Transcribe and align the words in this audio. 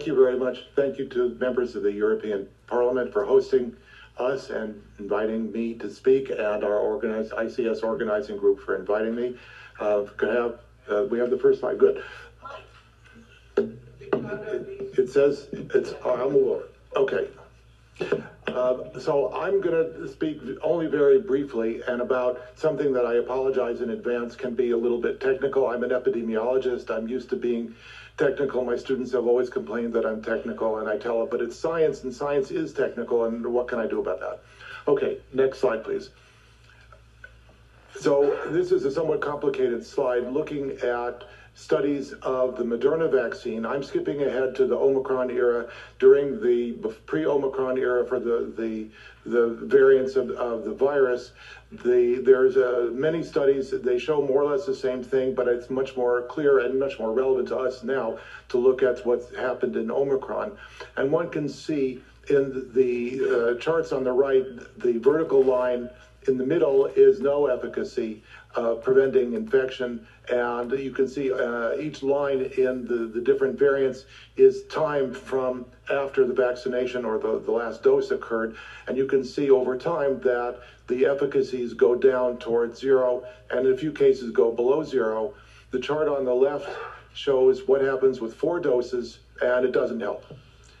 Thank 0.00 0.08
you 0.08 0.14
very 0.14 0.38
much. 0.38 0.60
Thank 0.74 0.96
you 0.96 1.06
to 1.08 1.36
members 1.38 1.76
of 1.76 1.82
the 1.82 1.92
European 1.92 2.48
Parliament 2.66 3.12
for 3.12 3.26
hosting 3.26 3.76
us 4.16 4.48
and 4.48 4.82
inviting 4.98 5.52
me 5.52 5.74
to 5.74 5.90
speak, 5.90 6.30
and 6.30 6.40
our 6.40 6.98
ICS 6.98 7.82
organizing 7.82 8.38
group 8.38 8.60
for 8.60 8.76
inviting 8.76 9.14
me. 9.14 9.36
Uh, 9.78 10.04
could 10.16 10.34
have 10.34 10.60
uh, 10.90 11.04
we 11.10 11.18
have 11.18 11.28
the 11.28 11.36
first 11.36 11.60
slide? 11.60 11.78
Good. 11.78 12.02
It, 13.58 13.78
it 14.98 15.10
says 15.10 15.48
it's. 15.52 15.92
Oh, 16.02 16.16
over. 16.16 16.62
Okay. 16.96 17.28
Uh, 18.46 18.98
so 18.98 19.32
I'm 19.34 19.60
going 19.60 19.74
to 19.74 20.08
speak 20.08 20.40
only 20.62 20.86
very 20.86 21.20
briefly 21.20 21.82
and 21.86 22.00
about 22.00 22.40
something 22.56 22.94
that 22.94 23.04
I 23.04 23.16
apologize 23.16 23.82
in 23.82 23.90
advance 23.90 24.34
can 24.34 24.54
be 24.54 24.70
a 24.70 24.76
little 24.76 25.00
bit 25.00 25.20
technical. 25.20 25.68
I'm 25.68 25.84
an 25.84 25.90
epidemiologist. 25.90 26.90
I'm 26.90 27.06
used 27.06 27.28
to 27.30 27.36
being 27.36 27.74
technical. 28.20 28.62
My 28.62 28.76
students 28.76 29.10
have 29.12 29.26
always 29.26 29.48
complained 29.48 29.94
that 29.94 30.04
I'm 30.04 30.20
technical, 30.20 30.78
and 30.78 30.88
I 30.88 30.96
tell 30.96 31.18
them, 31.18 31.28
but 31.30 31.40
it's 31.40 31.56
science, 31.56 32.02
and 32.02 32.14
science 32.14 32.50
is 32.50 32.72
technical, 32.72 33.24
and 33.24 33.44
what 33.46 33.66
can 33.66 33.78
I 33.78 33.86
do 33.86 33.98
about 33.98 34.20
that? 34.20 34.38
Okay, 34.86 35.16
next 35.32 35.58
slide, 35.58 35.82
please. 35.82 36.10
So 37.98 38.36
this 38.50 38.70
is 38.72 38.84
a 38.84 38.90
somewhat 38.90 39.20
complicated 39.20 39.84
slide 39.84 40.24
looking 40.26 40.72
at 40.82 41.24
studies 41.54 42.12
of 42.22 42.56
the 42.56 42.64
Moderna 42.64 43.10
vaccine. 43.10 43.66
I'm 43.66 43.82
skipping 43.82 44.22
ahead 44.22 44.54
to 44.56 44.66
the 44.66 44.76
Omicron 44.76 45.30
era 45.30 45.66
during 45.98 46.40
the 46.40 46.72
pre-Omicron 47.06 47.78
era 47.78 48.06
for 48.06 48.18
the 48.18 48.52
the, 48.56 48.88
the 49.26 49.48
variants 49.66 50.16
of, 50.16 50.30
of 50.30 50.64
the 50.64 50.72
virus. 50.72 51.32
The, 51.70 52.20
there's 52.24 52.56
uh, 52.56 52.90
many 52.92 53.22
studies 53.22 53.70
they 53.70 53.98
show 53.98 54.20
more 54.20 54.42
or 54.42 54.52
less 54.52 54.66
the 54.66 54.74
same 54.74 55.02
thing, 55.02 55.34
but 55.34 55.46
it's 55.46 55.70
much 55.70 55.94
more 55.96 56.22
clear 56.22 56.60
and 56.60 56.78
much 56.78 56.98
more 56.98 57.12
relevant 57.12 57.48
to 57.48 57.56
us 57.56 57.82
now 57.82 58.18
to 58.48 58.58
look 58.58 58.82
at 58.82 59.04
what's 59.04 59.34
happened 59.36 59.76
in 59.76 59.90
Omicron. 59.90 60.52
And 60.96 61.12
one 61.12 61.28
can 61.28 61.48
see 61.48 62.00
in 62.28 62.72
the 62.72 63.54
uh, 63.54 63.60
charts 63.60 63.92
on 63.92 64.04
the 64.04 64.12
right, 64.12 64.44
the 64.78 64.96
vertical 64.98 65.42
line 65.42 65.90
in 66.28 66.36
the 66.36 66.44
middle 66.44 66.86
is 66.86 67.20
no 67.20 67.46
efficacy 67.46 68.22
uh, 68.54 68.74
preventing 68.74 69.34
infection. 69.34 70.06
And 70.28 70.70
you 70.72 70.90
can 70.90 71.08
see 71.08 71.32
uh, 71.32 71.76
each 71.76 72.02
line 72.02 72.52
in 72.56 72.86
the, 72.86 73.10
the 73.12 73.20
different 73.20 73.58
variants 73.58 74.04
is 74.36 74.64
time 74.64 75.12
from 75.12 75.66
after 75.90 76.26
the 76.26 76.34
vaccination 76.34 77.04
or 77.04 77.18
the, 77.18 77.40
the 77.40 77.50
last 77.50 77.82
dose 77.82 78.10
occurred. 78.10 78.54
And 78.86 78.96
you 78.96 79.06
can 79.06 79.24
see 79.24 79.50
over 79.50 79.76
time 79.76 80.20
that 80.20 80.60
the 80.88 81.06
efficacies 81.06 81.72
go 81.72 81.94
down 81.94 82.38
towards 82.38 82.78
zero 82.80 83.24
and 83.50 83.66
in 83.66 83.72
a 83.72 83.76
few 83.76 83.92
cases 83.92 84.30
go 84.30 84.50
below 84.50 84.84
zero. 84.84 85.32
The 85.70 85.80
chart 85.80 86.08
on 86.08 86.24
the 86.24 86.34
left 86.34 86.68
shows 87.14 87.66
what 87.66 87.80
happens 87.80 88.20
with 88.20 88.34
four 88.34 88.60
doses 88.60 89.20
and 89.40 89.64
it 89.64 89.72
doesn't 89.72 90.00
help. 90.00 90.24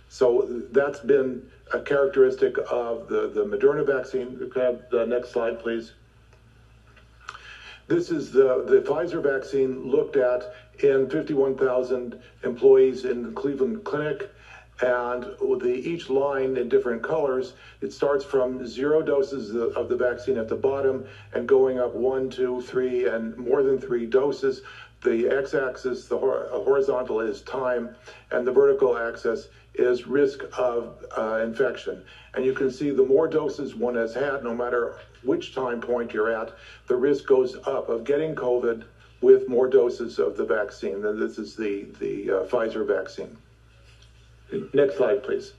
So 0.08 0.64
that's 0.72 0.98
been 1.00 1.48
a 1.72 1.80
characteristic 1.80 2.56
of 2.70 3.08
the, 3.08 3.28
the 3.28 3.44
Moderna 3.44 3.86
vaccine. 3.86 4.50
Have 4.54 4.82
the 4.90 5.06
next 5.06 5.30
slide, 5.30 5.60
please. 5.60 5.92
This 7.86 8.10
is 8.10 8.30
the, 8.30 8.64
the 8.68 8.80
Pfizer 8.88 9.22
vaccine 9.22 9.90
looked 9.90 10.16
at 10.16 10.54
in 10.78 11.10
51,000 11.10 12.20
employees 12.44 13.04
in 13.04 13.22
the 13.22 13.32
Cleveland 13.32 13.84
Clinic. 13.84 14.30
And 14.82 15.24
the, 15.60 15.82
each 15.84 16.08
line 16.08 16.56
in 16.56 16.68
different 16.68 17.02
colors, 17.02 17.52
it 17.82 17.92
starts 17.92 18.24
from 18.24 18.66
zero 18.66 19.02
doses 19.02 19.54
of 19.54 19.88
the 19.88 19.96
vaccine 19.96 20.38
at 20.38 20.48
the 20.48 20.56
bottom 20.56 21.04
and 21.34 21.46
going 21.46 21.78
up 21.78 21.94
one, 21.94 22.30
two, 22.30 22.62
three, 22.62 23.06
and 23.06 23.36
more 23.36 23.62
than 23.62 23.78
three 23.78 24.06
doses. 24.06 24.62
The 25.02 25.28
x-axis, 25.28 26.06
the 26.06 26.18
horizontal 26.18 27.20
is 27.20 27.42
time, 27.42 27.94
and 28.30 28.46
the 28.46 28.52
vertical 28.52 28.96
axis 28.96 29.48
is 29.74 30.06
risk 30.06 30.42
of 30.58 31.04
uh, 31.16 31.40
infection. 31.42 32.02
And 32.34 32.44
you 32.44 32.52
can 32.52 32.70
see 32.70 32.90
the 32.90 33.04
more 33.04 33.28
doses 33.28 33.74
one 33.74 33.94
has 33.94 34.14
had, 34.14 34.42
no 34.42 34.54
matter 34.54 34.96
which 35.22 35.54
time 35.54 35.80
point 35.80 36.12
you're 36.12 36.32
at, 36.32 36.52
the 36.86 36.96
risk 36.96 37.26
goes 37.26 37.56
up 37.66 37.88
of 37.88 38.04
getting 38.04 38.34
COVID 38.34 38.84
with 39.20 39.48
more 39.48 39.68
doses 39.68 40.18
of 40.18 40.36
the 40.36 40.44
vaccine. 40.44 41.04
And 41.04 41.20
this 41.20 41.38
is 41.38 41.54
the, 41.56 41.86
the 42.00 42.30
uh, 42.30 42.44
Pfizer 42.44 42.86
vaccine. 42.86 43.36
Next 44.72 44.96
slide, 44.96 45.22
please. 45.22 45.52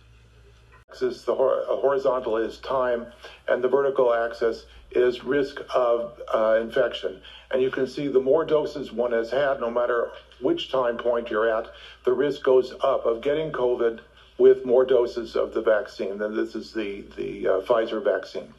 Axis, 0.91 1.21
the 1.23 1.33
horizontal 1.33 2.35
is 2.35 2.57
time, 2.57 3.07
and 3.47 3.63
the 3.63 3.69
vertical 3.69 4.13
axis 4.13 4.65
is 4.91 5.23
risk 5.23 5.61
of 5.73 6.19
uh, 6.33 6.59
infection. 6.61 7.21
And 7.49 7.61
you 7.61 7.71
can 7.71 7.87
see 7.87 8.09
the 8.09 8.19
more 8.19 8.43
doses 8.43 8.91
one 8.91 9.13
has 9.13 9.31
had, 9.31 9.61
no 9.61 9.71
matter 9.71 10.09
which 10.41 10.69
time 10.69 10.97
point 10.97 11.29
you're 11.29 11.49
at, 11.49 11.71
the 12.03 12.11
risk 12.11 12.43
goes 12.43 12.73
up 12.81 13.05
of 13.05 13.21
getting 13.21 13.53
COVID 13.53 14.01
with 14.37 14.65
more 14.65 14.83
doses 14.83 15.37
of 15.37 15.53
the 15.53 15.61
vaccine. 15.61 16.17
Then 16.17 16.35
this 16.35 16.55
is 16.55 16.73
the, 16.73 17.05
the 17.15 17.47
uh, 17.47 17.61
Pfizer 17.61 18.03
vaccine. 18.03 18.53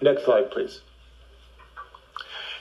Next 0.00 0.24
slide, 0.24 0.52
please. 0.52 0.82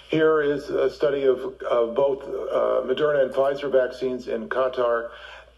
Here 0.09 0.41
is 0.41 0.69
a 0.71 0.89
study 0.89 1.25
of, 1.25 1.61
of 1.61 1.93
both 1.93 2.23
uh, 2.23 2.81
Moderna 2.87 3.21
and 3.21 3.31
Pfizer 3.31 3.71
vaccines 3.71 4.27
in 4.27 4.49
Qatar. 4.49 5.11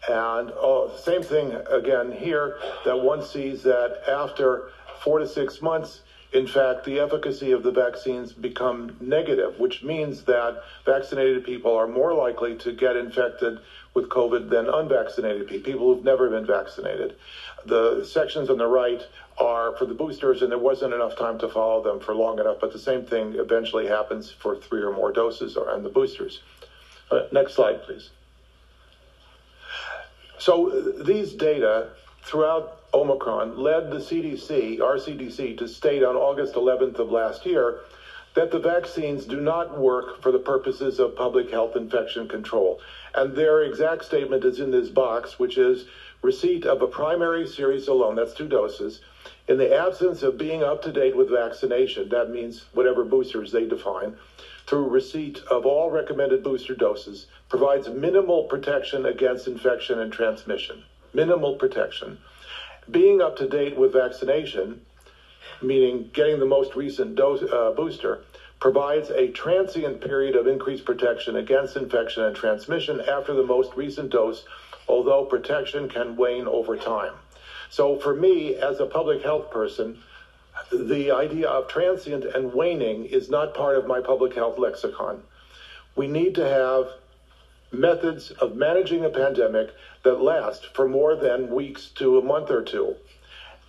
And 0.08 0.52
oh, 0.56 0.94
same 1.02 1.22
thing 1.22 1.54
again 1.70 2.12
here 2.12 2.58
that 2.84 3.00
one 3.00 3.22
sees 3.22 3.62
that 3.62 4.02
after 4.08 4.70
four 5.02 5.18
to 5.18 5.26
six 5.26 5.62
months, 5.62 6.00
in 6.34 6.48
fact, 6.48 6.84
the 6.84 6.98
efficacy 6.98 7.52
of 7.52 7.62
the 7.62 7.70
vaccines 7.70 8.32
become 8.32 8.96
negative, 9.00 9.60
which 9.60 9.84
means 9.84 10.24
that 10.24 10.62
vaccinated 10.84 11.44
people 11.44 11.76
are 11.76 11.86
more 11.86 12.12
likely 12.12 12.56
to 12.56 12.72
get 12.72 12.96
infected 12.96 13.60
with 13.94 14.08
COVID 14.08 14.50
than 14.50 14.68
unvaccinated 14.68 15.46
people, 15.46 15.64
people 15.72 15.94
who've 15.94 16.04
never 16.04 16.28
been 16.28 16.44
vaccinated. 16.44 17.14
The 17.66 18.04
sections 18.04 18.50
on 18.50 18.58
the 18.58 18.66
right 18.66 19.00
are 19.38 19.76
for 19.76 19.86
the 19.86 19.94
boosters, 19.94 20.42
and 20.42 20.50
there 20.50 20.58
wasn't 20.58 20.92
enough 20.92 21.16
time 21.16 21.38
to 21.38 21.48
follow 21.48 21.82
them 21.84 22.00
for 22.00 22.16
long 22.16 22.40
enough, 22.40 22.56
but 22.60 22.72
the 22.72 22.80
same 22.80 23.04
thing 23.04 23.36
eventually 23.36 23.86
happens 23.86 24.32
for 24.32 24.56
three 24.56 24.82
or 24.82 24.92
more 24.92 25.12
doses 25.12 25.56
on 25.56 25.84
the 25.84 25.88
boosters. 25.88 26.42
Uh, 27.12 27.28
next 27.30 27.54
slide, 27.54 27.80
please. 27.84 28.10
So 30.38 30.70
uh, 30.70 31.02
these 31.02 31.32
data 31.32 31.88
throughout 32.22 32.80
Omicron 32.92 33.58
led 33.58 33.90
the 33.90 33.98
CDC, 33.98 34.80
our 34.80 34.96
CDC, 34.96 35.58
to 35.58 35.68
state 35.68 36.02
on 36.02 36.16
August 36.16 36.54
11th 36.54 36.98
of 36.98 37.10
last 37.10 37.44
year 37.44 37.80
that 38.34 38.50
the 38.50 38.58
vaccines 38.58 39.24
do 39.24 39.40
not 39.40 39.78
work 39.78 40.20
for 40.20 40.32
the 40.32 40.38
purposes 40.38 40.98
of 40.98 41.14
public 41.14 41.50
health 41.50 41.76
infection 41.76 42.26
control. 42.26 42.80
And 43.14 43.36
their 43.36 43.62
exact 43.62 44.04
statement 44.04 44.44
is 44.44 44.58
in 44.58 44.72
this 44.72 44.88
box, 44.88 45.38
which 45.38 45.56
is 45.56 45.84
receipt 46.20 46.66
of 46.66 46.82
a 46.82 46.88
primary 46.88 47.46
series 47.46 47.86
alone, 47.86 48.16
that's 48.16 48.32
two 48.32 48.48
doses, 48.48 49.00
in 49.46 49.58
the 49.58 49.72
absence 49.72 50.22
of 50.22 50.36
being 50.36 50.62
up 50.64 50.82
to 50.82 50.90
date 50.90 51.14
with 51.14 51.28
vaccination, 51.28 52.08
that 52.08 52.28
means 52.28 52.64
whatever 52.72 53.04
boosters 53.04 53.52
they 53.52 53.66
define, 53.66 54.12
through 54.66 54.88
receipt 54.88 55.40
of 55.50 55.66
all 55.66 55.90
recommended 55.90 56.42
booster 56.42 56.74
doses, 56.74 57.26
provides 57.48 57.88
minimal 57.88 58.44
protection 58.44 59.06
against 59.06 59.46
infection 59.46 59.98
and 59.98 60.12
transmission. 60.12 60.82
Minimal 61.12 61.56
protection 61.56 62.18
being 62.90 63.22
up 63.22 63.36
to 63.36 63.46
date 63.46 63.76
with 63.76 63.92
vaccination, 63.92 64.80
meaning 65.62 66.10
getting 66.12 66.38
the 66.38 66.46
most 66.46 66.74
recent 66.74 67.14
dose, 67.14 67.42
uh, 67.42 67.70
booster, 67.70 68.20
provides 68.60 69.10
a 69.10 69.28
transient 69.28 70.00
period 70.00 70.36
of 70.36 70.46
increased 70.46 70.84
protection 70.84 71.36
against 71.36 71.76
infection 71.76 72.22
and 72.24 72.36
transmission 72.36 73.00
after 73.02 73.34
the 73.34 73.42
most 73.42 73.70
recent 73.74 74.10
dose, 74.10 74.44
although 74.88 75.24
protection 75.24 75.88
can 75.88 76.16
wane 76.16 76.46
over 76.46 76.76
time. 76.76 77.14
So, 77.70 77.96
for 77.96 78.14
me, 78.14 78.54
as 78.54 78.80
a 78.80 78.86
public 78.86 79.22
health 79.22 79.50
person, 79.50 79.98
the 80.76 81.10
idea 81.10 81.48
of 81.48 81.68
transient 81.68 82.24
and 82.24 82.52
waning 82.52 83.06
is 83.06 83.28
not 83.28 83.54
part 83.54 83.76
of 83.76 83.86
my 83.86 84.00
public 84.00 84.34
health 84.34 84.58
lexicon. 84.58 85.22
We 85.94 86.06
need 86.06 86.34
to 86.36 86.48
have 86.48 86.88
methods 87.70 88.30
of 88.32 88.54
managing 88.54 89.04
a 89.04 89.10
pandemic 89.10 89.68
that 90.02 90.20
last 90.20 90.74
for 90.74 90.86
more 90.86 91.16
than 91.16 91.50
weeks 91.50 91.88
to 91.96 92.18
a 92.18 92.22
month 92.22 92.50
or 92.50 92.62
two. 92.62 92.96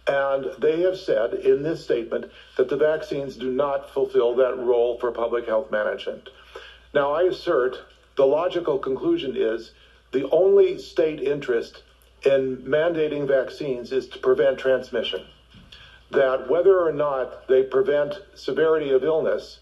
And 0.08 0.52
they 0.60 0.82
have 0.82 0.98
said 0.98 1.34
in 1.34 1.64
this 1.64 1.84
statement 1.84 2.26
that 2.58 2.70
the 2.70 2.78
vaccines 2.78 3.36
do 3.36 3.50
not 3.50 3.90
fulfill 3.90 4.36
that 4.36 4.58
role 4.58 5.00
for 5.00 5.12
public 5.12 5.46
health 5.46 5.72
management. 5.72 6.30
Now, 6.94 7.12
I 7.14 7.24
assert 7.24 7.80
the 8.16 8.26
logical 8.26 8.78
conclusion 8.78 9.36
is 9.36 9.72
the 10.12 10.30
only 10.30 10.78
state 10.78 11.20
interest 11.20 11.82
in 12.24 12.58
mandating 12.60 13.28
vaccines 13.28 13.92
is 13.92 14.08
to 14.08 14.20
prevent 14.20 14.60
transmission. 14.60 15.26
That 16.12 16.50
whether 16.50 16.80
or 16.80 16.92
not 16.92 17.48
they 17.48 17.64
prevent 17.64 18.20
severity 18.36 18.92
of 18.92 19.04
illness 19.04 19.60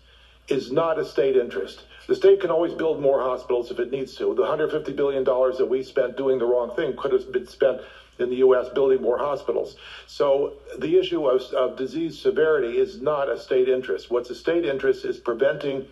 is 0.48 0.72
not 0.72 1.00
a 1.00 1.06
state 1.06 1.36
interest. 1.36 1.84
The 2.08 2.16
state 2.16 2.42
can 2.42 2.52
always 2.52 2.74
build 2.74 3.00
more 3.00 3.22
hospitals 3.22 3.72
if 3.72 3.80
it 3.80 3.92
needs 3.92 4.16
to. 4.16 4.34
The 4.34 4.44
$150 4.44 4.96
billion 4.96 5.24
that 5.24 5.68
we 5.70 5.84
spent 5.84 6.18
doing 6.18 6.38
the 6.38 6.46
wrong 6.46 6.76
thing 6.76 6.96
could 6.98 7.14
have 7.14 7.32
been 7.32 7.48
spent 7.48 7.82
in 8.20 8.30
the 8.30 8.38
U.S. 8.38 8.68
building 8.70 9.02
more 9.02 9.18
hospitals. 9.18 9.76
So 10.06 10.54
the 10.78 10.98
issue 10.98 11.28
of, 11.28 11.42
of 11.54 11.78
disease 11.78 12.20
severity 12.20 12.78
is 12.78 13.02
not 13.02 13.30
a 13.30 13.38
state 13.40 13.68
interest. 13.68 14.12
What's 14.12 14.30
a 14.30 14.36
state 14.36 14.66
interest 14.66 15.06
is 15.06 15.18
preventing 15.18 15.88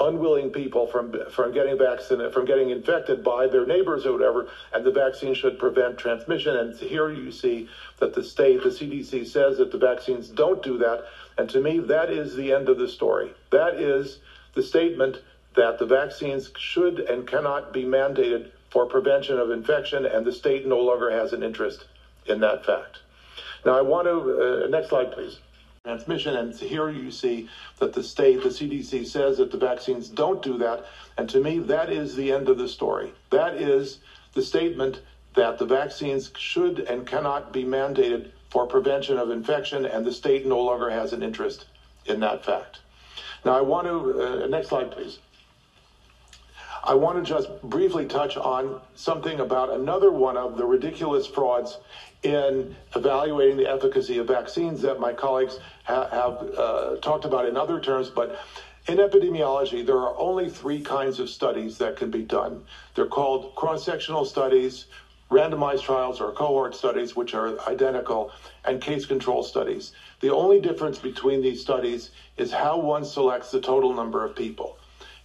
unwilling 0.00 0.50
people 0.50 0.86
from 0.86 1.12
from 1.30 1.52
getting 1.52 1.76
vaccinated, 1.76 2.32
from 2.32 2.44
getting 2.44 2.70
infected 2.70 3.22
by 3.24 3.46
their 3.46 3.64
neighbors 3.64 4.06
or 4.06 4.12
whatever, 4.12 4.46
and 4.72 4.84
the 4.84 4.90
vaccine 4.90 5.34
should 5.34 5.58
prevent 5.58 5.98
transmission. 5.98 6.56
And 6.56 6.74
here 6.76 7.10
you 7.10 7.30
see 7.30 7.68
that 7.98 8.14
the 8.14 8.22
state, 8.22 8.62
the 8.62 8.68
CDC 8.68 9.26
says 9.26 9.58
that 9.58 9.70
the 9.70 9.78
vaccines 9.78 10.28
don't 10.28 10.62
do 10.62 10.78
that. 10.78 11.04
And 11.36 11.48
to 11.50 11.60
me, 11.60 11.78
that 11.80 12.10
is 12.10 12.34
the 12.34 12.52
end 12.52 12.68
of 12.68 12.78
the 12.78 12.88
story. 12.88 13.32
That 13.50 13.74
is 13.74 14.18
the 14.54 14.62
statement 14.62 15.20
that 15.54 15.78
the 15.78 15.86
vaccines 15.86 16.50
should 16.56 17.00
and 17.00 17.26
cannot 17.26 17.72
be 17.72 17.84
mandated 17.84 18.48
for 18.70 18.86
prevention 18.86 19.38
of 19.38 19.50
infection, 19.50 20.04
and 20.04 20.24
the 20.24 20.32
state 20.32 20.66
no 20.66 20.78
longer 20.78 21.10
has 21.10 21.32
an 21.32 21.42
interest 21.42 21.86
in 22.26 22.40
that 22.40 22.64
fact. 22.64 22.98
Now, 23.64 23.76
I 23.76 23.80
want 23.80 24.06
to, 24.06 24.64
uh, 24.64 24.66
next 24.68 24.88
slide, 24.88 25.10
please 25.10 25.38
transmission. 25.88 26.36
And 26.36 26.54
here 26.54 26.90
you 26.90 27.10
see 27.10 27.48
that 27.78 27.94
the 27.94 28.02
state, 28.02 28.42
the 28.42 28.50
CDC 28.50 29.06
says 29.06 29.38
that 29.38 29.50
the 29.50 29.56
vaccines 29.56 30.08
don't 30.08 30.42
do 30.42 30.58
that. 30.58 30.84
And 31.16 31.28
to 31.30 31.40
me, 31.40 31.58
that 31.60 31.90
is 31.90 32.14
the 32.14 32.30
end 32.30 32.48
of 32.50 32.58
the 32.58 32.68
story. 32.68 33.12
That 33.30 33.54
is 33.54 34.00
the 34.34 34.42
statement 34.42 35.00
that 35.34 35.58
the 35.58 35.64
vaccines 35.64 36.30
should 36.36 36.80
and 36.80 37.06
cannot 37.06 37.52
be 37.52 37.64
mandated 37.64 38.30
for 38.50 38.66
prevention 38.66 39.18
of 39.18 39.30
infection, 39.30 39.84
and 39.84 40.04
the 40.04 40.12
state 40.12 40.46
no 40.46 40.60
longer 40.60 40.90
has 40.90 41.12
an 41.12 41.22
interest 41.22 41.66
in 42.06 42.20
that 42.20 42.44
fact. 42.44 42.80
Now, 43.44 43.56
I 43.56 43.60
want 43.60 43.86
to, 43.86 44.44
uh, 44.44 44.46
next 44.46 44.68
slide, 44.68 44.90
please. 44.90 45.18
I 46.84 46.94
want 46.94 47.22
to 47.22 47.28
just 47.28 47.48
briefly 47.62 48.06
touch 48.06 48.36
on 48.36 48.80
something 48.94 49.40
about 49.40 49.70
another 49.70 50.10
one 50.10 50.36
of 50.36 50.56
the 50.56 50.64
ridiculous 50.64 51.26
frauds 51.26 51.78
in 52.22 52.74
evaluating 52.96 53.56
the 53.56 53.68
efficacy 53.68 54.18
of 54.18 54.26
vaccines 54.26 54.82
that 54.82 54.98
my 54.98 55.12
colleagues 55.12 55.58
ha- 55.88 56.08
have 56.12 56.58
uh, 56.58 56.96
talked 56.98 57.26
about 57.26 57.46
in 57.46 57.58
other 57.58 57.80
terms, 57.80 58.10
but 58.10 58.36
in 58.88 58.98
epidemiology, 58.98 59.86
there 59.86 59.98
are 59.98 60.18
only 60.20 60.48
three 60.48 60.80
kinds 60.82 61.20
of 61.20 61.30
studies 61.30 61.78
that 61.78 61.96
can 61.96 62.10
be 62.10 62.22
done. 62.22 62.62
They're 62.94 63.06
called 63.06 63.54
cross 63.56 63.84
sectional 63.84 64.24
studies, 64.24 64.86
randomized 65.30 65.82
trials 65.82 66.20
or 66.20 66.32
cohort 66.32 66.76
studies, 66.76 67.16
which 67.16 67.34
are 67.34 67.56
identical, 67.68 68.30
and 68.64 68.80
case 68.80 69.06
control 69.06 69.42
studies. 69.42 69.92
The 70.20 70.30
only 70.32 70.60
difference 70.60 70.98
between 70.98 71.42
these 71.42 71.60
studies 71.60 72.10
is 72.38 72.52
how 72.52 72.78
one 72.78 73.04
selects 73.04 73.50
the 73.52 73.60
total 73.60 73.92
number 73.92 74.24
of 74.24 74.36
people. 74.36 74.76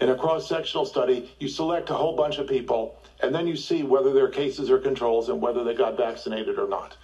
In 0.02 0.10
a 0.10 0.16
cross 0.16 0.48
sectional 0.48 0.86
study, 0.86 1.24
you 1.40 1.48
select 1.50 1.92
a 1.92 1.96
whole 1.96 2.14
bunch 2.14 2.40
of 2.40 2.48
people 2.48 2.96
and 3.22 3.36
then 3.36 3.48
you 3.48 3.56
see 3.58 3.84
whether 3.84 4.14
they're 4.14 4.30
cases 4.30 4.72
or 4.72 4.80
controls 4.80 5.30
and 5.30 5.42
whether 5.42 5.64
they 5.64 5.76
got 5.76 5.98
vaccinated 5.98 6.60
or 6.60 6.68
not. 6.68 6.98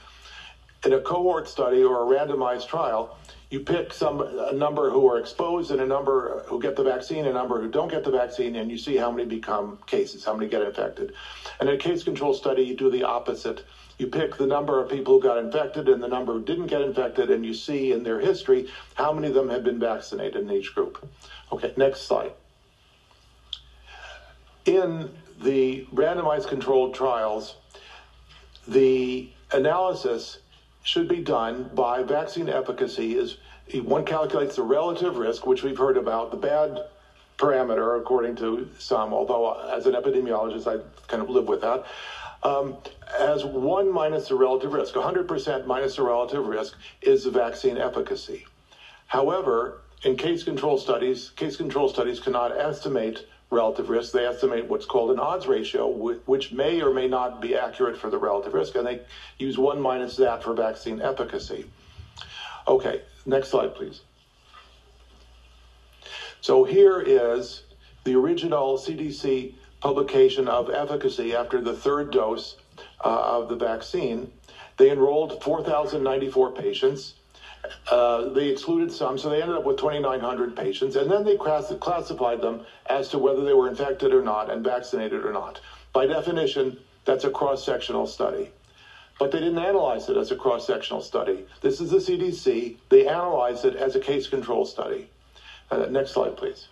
In 0.86 0.94
a 0.94 1.00
cohort 1.00 1.50
study 1.50 1.84
or 1.84 2.04
a 2.04 2.18
randomized 2.18 2.68
trial, 2.68 3.18
you 3.50 3.60
pick 3.60 3.92
some 3.94 4.22
a 4.22 4.54
number 4.54 4.90
who 4.92 5.08
are 5.10 5.18
exposed 5.18 5.72
and 5.72 5.82
a 5.82 5.86
number 5.86 6.44
who 6.48 6.62
get 6.62 6.76
the 6.76 6.84
vaccine, 6.84 7.26
a 7.26 7.34
number 7.34 7.60
who 7.60 7.68
don't 7.68 7.90
get 7.90 8.04
the 8.04 8.12
vaccine, 8.12 8.56
and 8.56 8.72
you 8.72 8.78
see 8.78 8.96
how 8.96 9.12
many 9.12 9.28
become 9.28 9.80
cases, 9.88 10.24
how 10.24 10.34
many 10.34 10.50
get 10.50 10.62
infected. 10.62 11.12
And 11.60 11.68
in 11.68 11.76
a 11.76 11.78
case 11.78 12.04
control 12.04 12.34
study, 12.34 12.62
you 12.64 12.76
do 12.76 12.90
the 12.90 13.04
opposite. 13.04 13.64
You 13.98 14.08
pick 14.08 14.38
the 14.38 14.46
number 14.46 14.80
of 14.82 14.90
people 14.90 15.16
who 15.16 15.22
got 15.22 15.40
infected 15.40 15.90
and 15.90 16.02
the 16.02 16.08
number 16.08 16.34
who 16.34 16.44
didn't 16.44 16.68
get 16.68 16.82
infected, 16.82 17.30
and 17.30 17.44
you 17.44 17.54
see 17.54 17.92
in 17.92 18.04
their 18.04 18.20
history 18.20 18.68
how 18.94 19.12
many 19.12 19.28
of 19.28 19.34
them 19.34 19.50
have 19.50 19.64
been 19.64 19.80
vaccinated 19.80 20.44
in 20.44 20.52
each 20.52 20.74
group. 20.74 21.06
Okay, 21.52 21.74
next 21.76 22.04
slide. 22.04 22.32
In 24.66 25.10
the 25.42 25.86
randomized 25.94 26.48
controlled 26.48 26.94
trials, 26.94 27.56
the 28.68 29.30
analysis 29.52 30.38
should 30.90 31.08
be 31.08 31.20
done 31.20 31.70
by 31.74 32.02
vaccine 32.02 32.50
efficacy 32.50 33.16
is 33.16 33.38
one 33.84 34.04
calculates 34.04 34.56
the 34.56 34.64
relative 34.64 35.18
risk, 35.18 35.46
which 35.46 35.62
we've 35.62 35.78
heard 35.78 35.98
about, 35.98 36.32
the 36.32 36.38
bad 36.38 36.84
parameter 37.38 38.00
according 38.00 38.36
to 38.36 38.68
some, 38.80 39.14
although 39.14 39.52
as 39.72 39.86
an 39.86 39.94
epidemiologist, 39.94 40.66
I 40.66 40.82
kind 41.08 41.22
of 41.22 41.30
live 41.30 41.48
with 41.48 41.62
that, 41.62 41.86
um, 42.42 42.76
as 43.20 43.46
one 43.46 43.88
minus 43.92 44.30
the 44.30 44.36
relative 44.36 44.74
risk. 44.74 44.96
100% 44.96 45.68
minus 45.68 45.96
the 45.96 46.02
relative 46.02 46.48
risk 46.48 46.76
is 47.02 47.24
the 47.24 47.30
vaccine 47.30 47.78
efficacy. 47.78 48.48
However, 49.06 49.82
in 50.04 50.16
case 50.16 50.44
control 50.44 50.78
studies, 50.78 51.32
case 51.36 51.58
control 51.58 51.90
studies 51.90 52.20
cannot 52.20 52.58
estimate 52.58 53.28
relative 53.52 53.90
risk. 53.90 54.14
They 54.14 54.26
estimate 54.26 54.68
what's 54.68 54.86
called 54.86 55.12
an 55.12 55.20
odds 55.20 55.48
ratio, 55.48 55.88
which 56.26 56.52
may 56.52 56.82
or 56.82 56.94
may 56.94 57.08
not 57.08 57.42
be 57.42 57.56
accurate 57.56 57.98
for 57.98 58.10
the 58.10 58.18
relative 58.18 58.54
risk, 58.54 58.76
and 58.76 58.86
they 58.86 59.02
use 59.38 59.58
one 59.58 59.82
minus 59.82 60.16
that 60.18 60.44
for 60.44 60.54
vaccine 60.54 61.02
efficacy. 61.02 61.66
Okay, 62.68 63.02
next 63.26 63.50
slide, 63.50 63.76
please. 63.76 64.02
So 66.42 66.64
here 66.64 67.02
is 67.02 67.64
the 68.04 68.16
original 68.16 68.78
CDC 68.78 69.56
publication 69.82 70.48
of 70.48 70.70
efficacy 70.70 71.36
after 71.36 71.60
the 71.62 71.74
third 71.74 72.12
dose 72.12 72.56
uh, 73.04 73.38
of 73.38 73.50
the 73.50 73.56
vaccine. 73.56 74.32
They 74.78 74.92
enrolled 74.92 75.44
4,094 75.44 76.52
patients. 76.52 77.16
Uh, 77.90 78.30
they 78.30 78.48
excluded 78.48 78.92
some, 78.92 79.18
so 79.18 79.30
they 79.30 79.42
ended 79.42 79.58
up 79.58 79.64
with 79.64 79.78
2,900 79.78 80.56
patients, 80.56 80.96
and 80.96 81.10
then 81.10 81.24
they 81.24 81.36
class- 81.36 81.74
classified 81.80 82.42
them 82.42 82.62
as 82.86 83.10
to 83.10 83.18
whether 83.18 83.44
they 83.44 83.54
were 83.54 83.68
infected 83.68 84.14
or 84.14 84.22
not 84.22 84.50
and 84.50 84.64
vaccinated 84.64 85.26
or 85.26 85.32
not. 85.32 85.60
By 85.92 86.06
definition, 86.06 86.78
that's 87.06 87.24
a 87.24 87.30
cross 87.30 87.64
sectional 87.64 88.06
study. 88.06 88.52
But 89.18 89.32
they 89.32 89.40
didn't 89.40 89.60
analyze 89.60 90.08
it 90.08 90.16
as 90.16 90.32
a 90.32 90.36
cross 90.36 90.66
sectional 90.66 91.02
study. 91.02 91.46
This 91.62 91.82
is 91.82 91.90
the 91.90 91.98
CDC. 91.98 92.78
They 92.88 93.06
analyzed 93.06 93.66
it 93.66 93.76
as 93.76 93.96
a 93.96 94.00
case 94.00 94.28
control 94.28 94.66
study. 94.66 95.10
Uh, 95.70 95.88
next 95.90 96.12
slide, 96.12 96.38
please. 96.38 96.68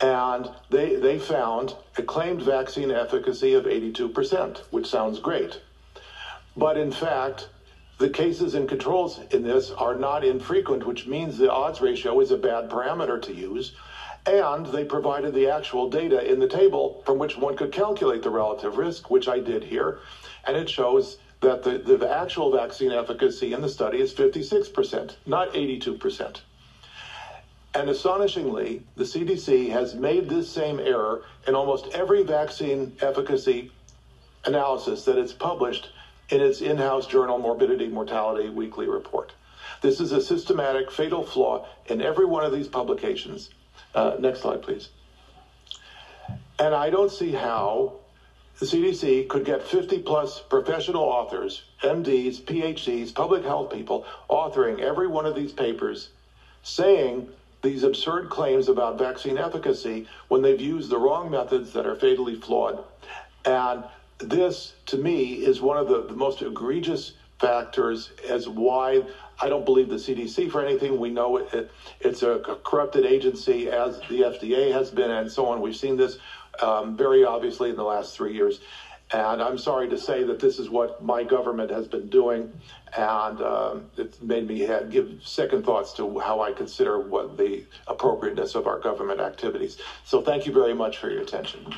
And 0.00 0.50
they, 0.68 0.96
they 0.96 1.18
found 1.18 1.74
a 1.96 2.02
claimed 2.02 2.42
vaccine 2.42 2.90
efficacy 2.90 3.54
of 3.54 3.64
82%, 3.64 4.58
which 4.70 4.86
sounds 4.86 5.18
great. 5.18 5.60
But 6.56 6.76
in 6.76 6.92
fact, 6.92 7.48
the 7.98 8.08
cases 8.08 8.54
and 8.54 8.68
controls 8.68 9.20
in 9.30 9.44
this 9.44 9.70
are 9.70 9.94
not 9.94 10.24
infrequent, 10.24 10.84
which 10.84 11.06
means 11.06 11.38
the 11.38 11.50
odds 11.50 11.80
ratio 11.80 12.20
is 12.20 12.30
a 12.30 12.36
bad 12.36 12.68
parameter 12.68 13.20
to 13.22 13.32
use. 13.32 13.72
And 14.26 14.66
they 14.66 14.84
provided 14.84 15.34
the 15.34 15.48
actual 15.48 15.88
data 15.88 16.30
in 16.30 16.40
the 16.40 16.48
table 16.48 17.02
from 17.04 17.18
which 17.18 17.36
one 17.36 17.56
could 17.56 17.72
calculate 17.72 18.22
the 18.22 18.30
relative 18.30 18.78
risk, 18.78 19.10
which 19.10 19.28
I 19.28 19.38
did 19.38 19.64
here. 19.64 19.98
And 20.44 20.56
it 20.56 20.68
shows 20.68 21.18
that 21.40 21.62
the, 21.62 21.78
the 21.78 22.10
actual 22.10 22.50
vaccine 22.50 22.90
efficacy 22.90 23.52
in 23.52 23.60
the 23.60 23.68
study 23.68 24.00
is 24.00 24.12
56%, 24.12 25.14
not 25.26 25.52
82%. 25.52 26.40
And 27.74 27.90
astonishingly, 27.90 28.82
the 28.96 29.04
CDC 29.04 29.70
has 29.70 29.94
made 29.94 30.28
this 30.28 30.50
same 30.50 30.80
error 30.80 31.22
in 31.46 31.54
almost 31.54 31.88
every 31.92 32.22
vaccine 32.22 32.96
efficacy 33.00 33.72
analysis 34.44 35.04
that 35.04 35.18
it's 35.18 35.32
published 35.32 35.90
in 36.30 36.40
its 36.40 36.60
in 36.60 36.78
house 36.78 37.06
journal, 37.06 37.38
Morbidity 37.38 37.88
Mortality 37.88 38.48
Weekly 38.48 38.86
Report. 38.86 39.32
This 39.80 40.00
is 40.00 40.12
a 40.12 40.20
systematic 40.20 40.90
fatal 40.90 41.24
flaw 41.24 41.66
in 41.86 42.00
every 42.00 42.24
one 42.24 42.44
of 42.44 42.52
these 42.52 42.68
publications. 42.68 43.50
Uh, 43.94 44.16
next 44.18 44.40
slide, 44.40 44.62
please. 44.62 44.88
And 46.58 46.74
I 46.74 46.90
don't 46.90 47.10
see 47.10 47.32
how 47.32 47.94
the 48.58 48.66
CDC 48.66 49.28
could 49.28 49.44
get 49.44 49.62
50 49.62 49.98
plus 50.00 50.40
professional 50.40 51.02
authors, 51.02 51.64
MDs, 51.82 52.40
PhDs, 52.42 53.14
public 53.14 53.44
health 53.44 53.72
people, 53.72 54.06
authoring 54.30 54.80
every 54.80 55.08
one 55.08 55.26
of 55.26 55.34
these 55.34 55.52
papers 55.52 56.10
saying 56.62 57.28
these 57.62 57.82
absurd 57.82 58.30
claims 58.30 58.68
about 58.68 58.98
vaccine 58.98 59.38
efficacy 59.38 60.06
when 60.28 60.42
they've 60.42 60.60
used 60.60 60.90
the 60.90 60.98
wrong 60.98 61.30
methods 61.30 61.72
that 61.72 61.86
are 61.86 61.96
fatally 61.96 62.36
flawed. 62.36 62.82
And 63.44 63.84
this, 64.18 64.74
to 64.86 64.96
me, 64.96 65.34
is 65.34 65.60
one 65.60 65.78
of 65.78 65.88
the, 65.88 66.02
the 66.02 66.14
most 66.14 66.42
egregious 66.42 67.12
factors 67.38 68.10
as 68.28 68.48
why 68.48 69.02
I 69.40 69.48
don't 69.48 69.64
believe 69.64 69.88
the 69.88 69.96
CDC 69.96 70.50
for 70.50 70.64
anything. 70.64 70.98
We 70.98 71.10
know 71.10 71.36
it, 71.38 71.52
it, 71.52 71.70
it's 72.00 72.22
a 72.22 72.40
corrupted 72.64 73.04
agency, 73.04 73.68
as 73.68 73.98
the 74.08 74.20
FDA 74.20 74.72
has 74.72 74.90
been, 74.90 75.10
and 75.10 75.30
so 75.30 75.46
on. 75.46 75.60
We've 75.60 75.76
seen 75.76 75.96
this 75.96 76.16
um, 76.62 76.96
very 76.96 77.24
obviously 77.24 77.70
in 77.70 77.76
the 77.76 77.84
last 77.84 78.14
three 78.14 78.34
years. 78.34 78.60
And 79.12 79.42
I'm 79.42 79.58
sorry 79.58 79.88
to 79.90 79.98
say 79.98 80.24
that 80.24 80.40
this 80.40 80.58
is 80.58 80.70
what 80.70 81.02
my 81.02 81.22
government 81.22 81.70
has 81.70 81.86
been 81.86 82.08
doing, 82.08 82.50
and 82.96 83.40
um, 83.42 83.86
it's 83.96 84.20
made 84.20 84.46
me 84.46 84.60
have, 84.60 84.90
give 84.90 85.20
second 85.22 85.64
thoughts 85.64 85.92
to 85.94 86.18
how 86.18 86.40
I 86.40 86.52
consider 86.52 86.98
what 86.98 87.36
the 87.36 87.64
appropriateness 87.86 88.54
of 88.54 88.66
our 88.66 88.78
government 88.78 89.20
activities. 89.20 89.76
So 90.04 90.22
thank 90.22 90.46
you 90.46 90.52
very 90.52 90.74
much 90.74 90.96
for 90.98 91.10
your 91.10 91.20
attention. 91.20 91.74